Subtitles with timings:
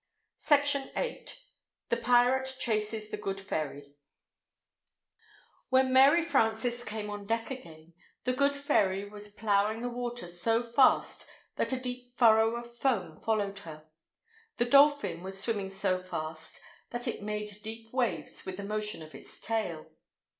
[0.47, 1.27] VIII
[1.89, 3.95] THE PIRATE CHASES THE GOOD FERRY
[5.69, 7.93] WHEN Mary Frances came on deck again,
[8.23, 13.15] The Good Ferry was plowing the water so fast that a deep furrow of foam
[13.15, 13.89] followed her.
[14.57, 16.59] The dolphin was swimming so fast
[16.89, 19.85] that it made deep waves with the motion of its tail.